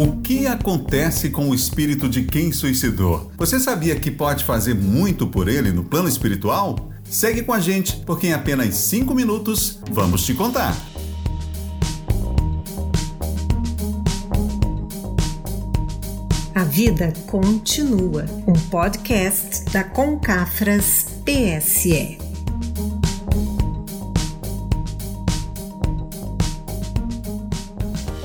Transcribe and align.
O 0.00 0.18
que 0.18 0.46
acontece 0.46 1.28
com 1.28 1.50
o 1.50 1.54
espírito 1.56 2.08
de 2.08 2.22
quem 2.22 2.52
suicidou? 2.52 3.32
Você 3.36 3.58
sabia 3.58 3.98
que 3.98 4.12
pode 4.12 4.44
fazer 4.44 4.72
muito 4.72 5.26
por 5.26 5.48
ele 5.48 5.72
no 5.72 5.82
plano 5.82 6.08
espiritual? 6.08 6.88
Segue 7.02 7.42
com 7.42 7.52
a 7.52 7.58
gente, 7.58 7.96
porque 8.06 8.28
em 8.28 8.32
apenas 8.32 8.76
5 8.76 9.12
minutos 9.12 9.80
vamos 9.90 10.24
te 10.24 10.34
contar. 10.34 10.72
A 16.54 16.62
vida 16.62 17.12
continua. 17.26 18.24
Um 18.46 18.52
podcast 18.70 19.64
da 19.72 19.82
Concafras 19.82 21.06
PSE. 21.24 22.27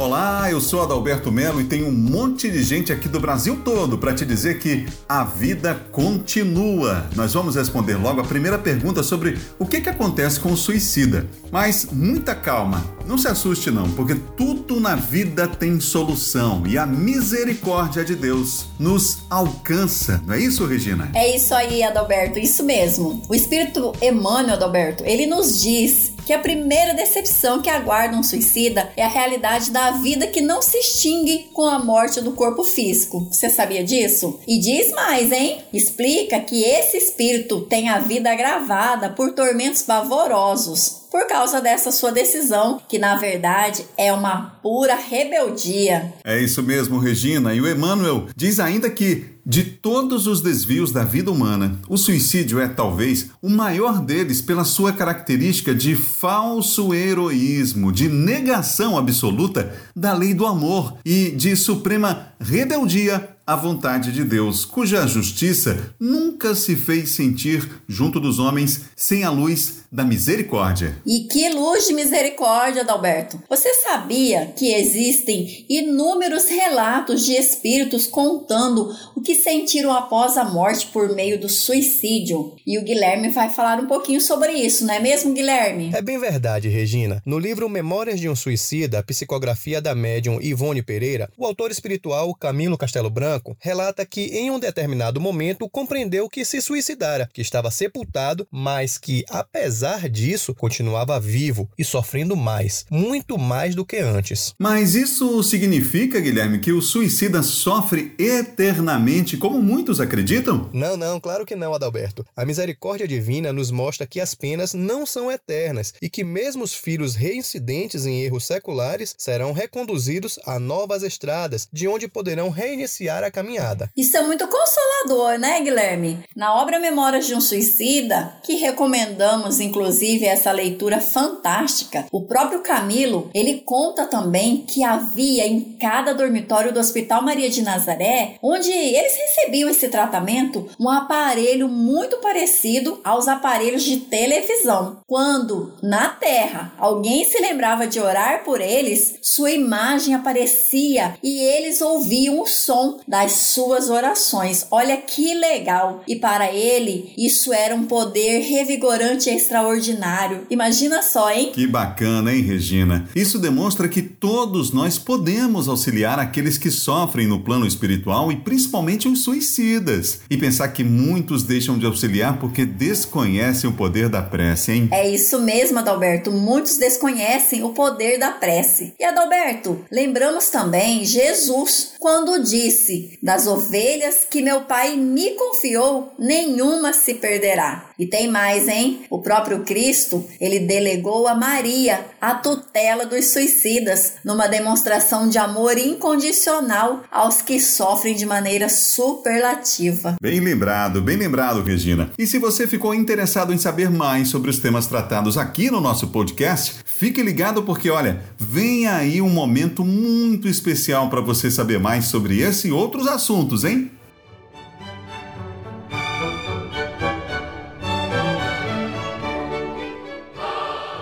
Olá, 0.04 0.52
eu 0.52 0.60
sou 0.60 0.82
Adalberto 0.84 1.32
Melo 1.32 1.62
e 1.62 1.64
tem 1.64 1.82
um 1.82 1.90
monte 1.90 2.52
de 2.52 2.62
gente 2.62 2.92
aqui 2.92 3.08
do 3.08 3.22
Brasil 3.22 3.62
todo 3.64 3.98
para 3.98 4.14
te 4.14 4.26
dizer 4.26 4.60
que 4.60 4.86
a 5.08 5.24
vida 5.24 5.76
continua. 5.94 7.08
Nós 7.16 7.34
vamos 7.34 7.56
responder 7.56 7.96
logo 7.96 8.20
a 8.20 8.26
primeira 8.26 8.60
pergunta 8.60 9.02
sobre 9.02 9.40
o 9.58 9.66
que, 9.66 9.80
que 9.80 9.88
acontece 9.88 10.42
com 10.42 10.52
o 10.52 10.58
suicida. 10.58 11.26
Mas 11.50 11.88
muita 11.90 12.36
calma, 12.36 12.84
não 13.08 13.18
se 13.18 13.30
assuste 13.30 13.72
não, 13.72 13.90
porque 13.92 14.16
tudo 14.36 14.78
na 14.78 14.94
vida 14.94 15.48
tem 15.48 15.80
solução 15.80 16.64
e 16.68 16.78
a 16.78 16.86
misericórdia 16.86 18.04
de 18.04 18.14
Deus 18.14 18.66
nos 18.78 19.20
alcança. 19.30 20.22
Não 20.28 20.34
é 20.34 20.40
isso, 20.40 20.66
Regina? 20.66 21.10
É 21.16 21.34
isso 21.34 21.56
aí, 21.56 21.82
Adalberto, 21.82 22.40
isso 22.40 22.62
mesmo. 22.66 23.22
O 23.30 23.34
Espírito 23.34 23.94
Emmanuel, 24.02 24.56
Adalberto, 24.56 25.06
ele 25.06 25.26
nos 25.26 25.62
diz 25.62 26.13
que 26.26 26.34
a 26.34 26.40
primeira 26.40 26.94
decepção 26.94 27.62
que 27.62 27.70
aguarda 27.70 28.18
um 28.18 28.24
suicida 28.24 28.92
é 28.96 29.04
a 29.04 29.10
realidade 29.10 29.72
da 29.72 29.92
vida 29.92 30.28
que 30.28 30.42
não 30.42 30.62
se 30.62 30.78
extingue 30.78 31.50
com 31.54 31.64
a 31.64 31.80
morte 31.80 32.22
do 32.22 32.32
corpo 32.32 32.64
físico. 32.64 33.28
Você 33.32 33.50
sabia 33.50 33.84
disso? 33.84 34.40
E 34.48 34.58
diz 34.58 34.92
mais, 34.92 35.32
hein? 35.32 35.62
Explica 35.72 36.40
que 36.40 36.64
esse 36.64 36.98
espírito 36.98 37.62
tem 37.62 37.90
a 37.90 38.00
vida 38.00 38.32
agravada 38.32 39.10
por 39.10 39.34
tormentos 39.34 39.82
pavorosos 39.82 41.03
por 41.14 41.28
causa 41.28 41.62
dessa 41.62 41.92
sua 41.92 42.12
decisão, 42.12 42.82
que 42.90 42.98
na 42.98 43.16
verdade 43.16 43.86
é 43.96 44.12
uma 44.12 44.58
pura 44.64 44.96
rebeldia. 44.96 46.12
É 46.24 46.42
isso 46.42 46.64
mesmo, 46.64 46.98
Regina. 46.98 47.54
E 47.54 47.62
o 47.62 47.70
Emmanuel 47.70 48.26
diz 48.36 48.60
ainda 48.60 48.90
que 48.90 49.34
de 49.46 49.64
todos 49.64 50.26
os 50.26 50.42
desvios 50.42 50.92
da 50.92 51.04
vida 51.04 51.30
humana, 51.30 51.78
o 51.88 51.98
suicídio 51.98 52.60
é 52.60 52.68
talvez 52.68 53.30
o 53.44 53.50
maior 53.50 54.02
deles 54.02 54.42
pela 54.42 54.64
sua 54.64 54.92
característica 54.92 55.76
de 55.76 55.96
falso 55.96 56.96
heroísmo, 56.96 57.92
de 57.92 58.10
negação 58.10 58.98
absoluta 58.98 59.72
da 59.96 60.14
lei 60.14 60.34
do 60.34 60.48
amor 60.48 60.98
e 61.06 61.30
de 61.30 61.56
suprema 61.56 62.30
rebeldia 62.40 63.30
à 63.46 63.56
vontade 63.56 64.12
de 64.12 64.24
Deus, 64.24 64.64
cuja 64.64 65.06
justiça 65.06 65.94
nunca 66.00 66.56
se 66.56 66.76
fez 66.76 67.12
sentir 67.12 67.70
junto 67.88 68.20
dos 68.20 68.40
homens 68.40 68.86
sem 68.96 69.24
a 69.24 69.30
luz 69.30 69.84
da 69.92 70.04
misericórdia. 70.04 70.98
E 71.06 71.22
que 71.26 71.50
luz 71.50 71.88
de 71.88 71.94
misericórdia, 71.94 72.82
Adalberto! 72.82 73.40
Você 73.50 73.74
sabia 73.76 74.48
que 74.58 74.74
existem 74.74 75.66
inúmeros 75.70 76.46
relatos 76.46 77.26
de 77.26 77.34
espíritos 77.34 78.08
contando 78.08 78.96
o 79.16 79.22
que 79.22 79.36
sentiram 79.36 79.92
após 79.92 80.38
a 80.38 80.46
morte 80.46 80.88
por 80.88 81.14
meio 81.14 81.40
do 81.40 81.50
suicídio? 81.50 82.56
E 82.66 82.80
o 82.80 82.84
Guilherme 82.84 83.30
vai 83.30 83.50
falar 83.50 83.80
um 83.80 83.88
pouquinho 83.88 84.22
sobre 84.22 84.54
isso, 84.54 84.86
não 84.86 84.94
é 84.94 85.00
mesmo, 85.00 85.34
Guilherme? 85.34 85.92
É 85.94 86.02
bem 86.02 86.18
verdade, 86.18 86.70
Regina. 86.70 87.22
No 87.26 87.38
livro 87.38 87.70
Memórias 87.70 88.20
de 88.20 88.30
um 88.30 88.36
Suicida, 88.36 89.00
a 89.00 89.04
psicografia 89.04 89.82
da 89.82 89.94
médium 89.94 90.40
Ivone 90.42 90.82
Pereira, 90.82 91.30
o 91.38 91.46
autor 91.46 91.70
espiritual 91.70 92.34
Camilo 92.34 92.78
Castelo 92.78 93.10
Branco 93.10 93.33
relata 93.60 94.06
que 94.06 94.22
em 94.22 94.52
um 94.52 94.60
determinado 94.60 95.22
momento 95.22 95.70
compreendeu 95.70 96.30
que 96.30 96.44
se 96.44 96.62
suicidara, 96.62 97.30
que 97.34 97.42
estava 97.42 97.72
sepultado, 97.72 98.48
mas 98.52 98.98
que 98.98 99.24
apesar 99.30 99.64
apesar 99.64 100.10
disso, 100.10 100.54
continuava 100.54 101.20
vivo 101.20 101.70
e 101.78 101.84
sofrendo 101.84 102.36
mais, 102.36 102.86
muito 102.92 103.38
mais 103.38 103.76
do 103.76 103.86
que 103.86 103.98
antes. 103.98 104.54
Mas 104.60 104.94
isso 104.94 105.42
significa, 105.42 106.20
Guilherme, 106.20 106.60
que 106.60 106.72
o 106.72 106.82
suicida 106.82 107.42
sofre 107.42 108.14
eternamente, 108.20 109.38
como 109.38 109.62
muitos 109.62 110.00
acreditam? 110.00 110.70
Não, 110.74 110.98
não, 110.98 111.20
claro 111.20 111.46
que 111.46 111.56
não, 111.56 111.74
Adalberto. 111.74 112.26
A 112.36 112.46
misericórdia 112.46 113.08
divina 113.08 113.54
nos 113.54 113.72
mostra 113.72 114.06
que 114.06 114.20
as 114.20 114.36
penas 114.36 114.74
não 114.74 115.06
são 115.06 115.32
eternas 115.32 115.94
e 116.02 116.10
que 116.10 116.24
mesmo 116.24 116.64
os 116.64 116.74
filhos 116.74 117.16
reincidentes 117.16 118.06
em 118.06 118.22
erros 118.22 118.46
seculares 118.46 119.16
serão 119.18 119.54
reconduzidos 119.54 120.38
a 120.46 120.60
novas 120.60 121.04
estradas, 121.04 121.68
de 121.72 121.88
onde 121.88 122.08
poderão 122.08 122.50
reiniciar 122.50 123.23
a 123.28 123.32
caminhada. 123.32 123.90
Isso 123.96 124.16
é 124.18 124.22
muito 124.22 124.48
consolador, 124.48 125.40
né, 125.40 125.62
Guilherme? 125.62 126.24
Na 126.36 126.56
obra 126.62 126.80
Memórias 126.80 127.26
de 127.26 127.36
um 127.36 127.42
Suicida, 127.42 128.36
que 128.44 128.56
recomendamos 128.56 129.60
inclusive 129.60 130.26
essa 130.26 130.52
leitura 130.52 131.00
fantástica. 131.00 132.06
O 132.12 132.22
próprio 132.22 132.62
Camilo, 132.62 133.30
ele 133.34 133.62
conta 133.66 134.06
também 134.06 134.58
que 134.68 134.84
havia 134.84 135.48
em 135.48 135.78
cada 135.80 136.14
dormitório 136.14 136.74
do 136.74 136.80
Hospital 136.80 137.22
Maria 137.22 137.50
de 137.50 137.62
Nazaré, 137.62 138.36
onde 138.42 138.72
eles 138.72 139.16
recebiam 139.16 139.70
esse 139.70 139.88
tratamento, 139.90 140.70
um 140.80 140.90
aparelho 140.90 141.68
muito 141.68 142.18
parecido 142.18 143.00
aos 143.04 143.28
aparelhos 143.28 143.84
de 143.84 143.98
televisão. 143.98 145.02
Quando 145.08 145.74
na 145.82 146.10
Terra 146.10 146.74
alguém 146.78 147.26
se 147.26 147.40
lembrava 147.40 147.88
de 147.88 148.00
orar 148.00 148.44
por 148.44 148.62
eles, 148.62 149.20
sua 149.22 149.52
imagem 149.52 150.16
aparecia 150.16 151.16
e 151.22 151.40
eles 151.42 151.82
ouviam 151.82 152.40
o 152.40 152.46
som 152.46 153.00
das 153.14 153.34
suas 153.34 153.92
orações. 153.92 154.66
Olha 154.72 154.98
que 154.98 155.36
legal! 155.36 156.04
E 156.08 156.16
para 156.16 156.52
ele, 156.52 157.14
isso 157.16 157.54
era 157.54 157.76
um 157.76 157.86
poder 157.86 158.40
revigorante 158.40 159.30
extraordinário 159.30 159.54
extraordinário. 159.54 160.48
Imagina 160.50 161.04
só, 161.04 161.32
hein? 161.32 161.52
Que 161.54 161.68
bacana, 161.68 162.34
hein, 162.34 162.42
Regina? 162.42 163.08
Isso 163.16 163.38
demonstra 163.38 163.88
que 163.88 164.02
todos 164.02 164.72
nós 164.72 164.98
podemos 164.98 165.68
auxiliar 165.68 166.18
aqueles 166.18 166.58
que 166.58 166.72
sofrem 166.72 167.28
no 167.28 167.40
plano 167.40 167.68
espiritual 167.68 168.32
e 168.32 168.38
principalmente 168.38 169.08
os 169.08 169.24
suicidas. 169.24 170.22
E 170.30 170.38
pensar 170.38 170.70
que 170.70 170.84
muitos 170.84 171.44
deixam 171.44 171.78
de 171.78 171.86
auxiliar 171.86 172.40
porque 172.40 172.66
desconhecem 172.66 173.70
o 173.70 173.74
poder 173.74 174.10
da 174.10 174.22
prece, 174.22 174.72
hein? 174.72 174.90
É 174.92 175.08
isso 175.08 175.40
mesmo, 175.40 175.80
Adalberto. 175.80 176.32
Muitos 176.32 176.78
desconhecem 176.78 177.64
o 177.64 177.70
poder 177.70 178.18
da 178.18 178.32
prece. 178.32 178.94
E 179.00 179.04
Adalberto, 179.04 179.80
lembramos 179.92 180.48
também 180.48 181.06
Jesus 181.06 181.94
quando 182.00 182.44
disse: 182.44 183.03
Das 183.22 183.48
ovelhas 183.48 184.26
que 184.30 184.42
meu 184.42 184.62
pai 184.62 184.96
me 184.96 185.32
confiou, 185.32 186.14
nenhuma 186.18 186.94
se 186.94 187.14
perderá. 187.16 187.90
E 187.98 188.06
tem 188.06 188.28
mais, 188.28 188.68
hein? 188.68 189.06
O 189.10 189.22
próprio 189.22 189.64
Cristo, 189.64 190.26
ele 190.40 190.60
delegou 190.60 191.28
a 191.28 191.36
Maria 191.36 192.06
a 192.20 192.36
tutela 192.36 193.06
dos 193.06 193.28
suicidas, 193.28 194.14
numa 194.24 194.48
demonstração 194.48 195.28
de 195.28 195.38
amor 195.38 195.78
incondicional 195.78 197.04
aos 197.12 197.42
que 197.42 197.60
sofrem 197.60 198.16
de 198.16 198.26
maneira 198.26 198.70
superlativa. 198.70 200.16
Bem 200.22 200.40
lembrado, 200.40 201.02
bem 201.02 201.18
lembrado, 201.18 201.62
Regina. 201.62 202.12
E 202.18 202.26
se 202.26 202.40
você 202.40 202.68
ficou 202.68 202.94
interessado 202.94 203.54
em 203.54 203.58
saber 203.58 203.90
mais 203.90 204.30
sobre 204.30 204.50
os 204.50 204.60
temas 204.60 204.88
tratados 204.88 205.38
aqui 205.38 205.70
no 205.70 205.82
nosso 205.82 206.08
podcast, 206.08 206.76
fique 206.86 207.22
ligado 207.22 207.64
porque, 207.64 207.90
olha, 207.90 208.22
vem 208.38 208.88
aí 208.88 209.22
um 209.22 209.30
momento 209.30 209.84
muito 209.84 210.48
especial 210.48 211.10
para 211.10 211.22
você 211.22 211.52
saber 211.52 211.80
mais 211.80 212.06
sobre 212.06 212.40
esse 212.40 212.68
e 212.68 212.72
outros 212.94 213.08
assuntos, 213.08 213.64
hein? 213.64 213.92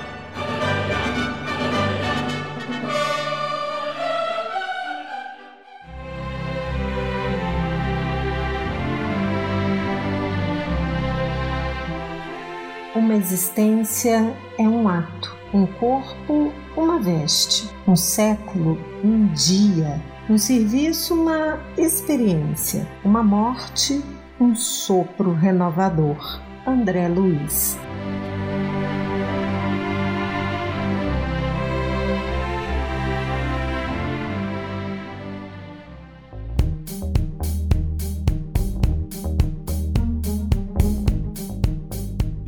Uma 12.94 13.16
existência 13.16 14.36
é 14.60 14.64
um 14.64 14.86
ato 14.86 15.38
Um 15.54 15.66
corpo, 15.66 16.52
uma 16.76 17.00
veste. 17.00 17.70
Um 17.88 17.96
século, 17.96 18.78
um 19.02 19.28
dia. 19.28 20.02
Um 20.30 20.38
serviço, 20.38 21.14
uma 21.14 21.58
experiência. 21.78 22.86
Uma 23.04 23.24
morte, 23.24 24.04
um 24.40 24.54
sopro 24.54 25.34
renovador. 25.34 26.42
André 26.68 27.08
Luiz. 27.08 27.78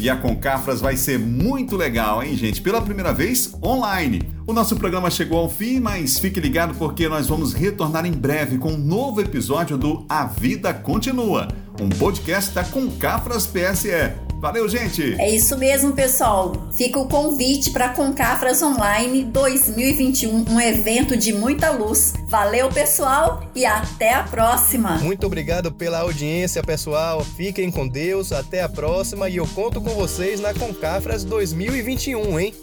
E 0.04 0.10
a 0.10 0.18
Concafras 0.18 0.82
vai 0.82 0.98
ser 0.98 1.18
muito 1.18 1.78
legal, 1.78 2.22
hein, 2.22 2.36
gente? 2.36 2.62
Pela 2.62 2.82
primeira 2.82 3.14
vez, 3.14 3.54
online. 3.64 4.22
O 4.46 4.52
nosso 4.52 4.76
programa 4.76 5.10
chegou 5.10 5.40
ao 5.40 5.50
fim, 5.50 5.80
mas 5.80 6.20
fique 6.20 6.42
ligado 6.42 6.76
porque 6.76 7.08
nós 7.08 7.28
vamos 7.28 7.54
retornar 7.54 8.06
em 8.06 8.12
breve 8.12 8.58
com 8.58 8.74
um 8.74 8.78
novo 8.78 9.22
episódio 9.22 9.78
do 9.78 10.06
A 10.10 10.26
Vida 10.26 10.74
Continua, 10.74 11.48
um 11.80 11.88
podcast 11.88 12.54
da 12.54 12.66
Concafras 12.66 13.48
PSE. 13.48 14.33
Valeu, 14.44 14.68
gente! 14.68 15.16
É 15.22 15.34
isso 15.34 15.58
mesmo, 15.58 15.94
pessoal. 15.94 16.68
Fica 16.76 17.00
o 17.00 17.08
convite 17.08 17.72
para 17.72 17.88
Concafras 17.94 18.62
Online 18.62 19.24
2021, 19.24 20.52
um 20.52 20.60
evento 20.60 21.16
de 21.16 21.32
muita 21.32 21.72
luz. 21.72 22.14
Valeu, 22.28 22.68
pessoal, 22.68 23.50
e 23.56 23.66
até 23.66 24.14
a 24.14 24.22
próxima. 24.24 24.98
Muito 24.98 25.26
obrigado 25.26 25.72
pela 25.72 26.00
audiência, 26.00 26.62
pessoal. 26.62 27.24
Fiquem 27.24 27.72
com 27.72 27.88
Deus, 27.88 28.34
até 28.34 28.62
a 28.62 28.68
próxima 28.68 29.30
e 29.30 29.38
eu 29.38 29.48
conto 29.48 29.80
com 29.80 29.92
vocês 29.92 30.42
na 30.42 30.54
Concafras 30.54 31.24
2021, 31.24 32.38
hein? 32.38 32.54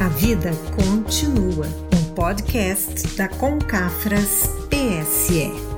A 0.00 0.08
vida 0.08 0.50
continua. 0.74 1.89
Podcast 2.14 3.16
da 3.16 3.28
Concafras 3.28 4.50
PSE. 4.68 5.69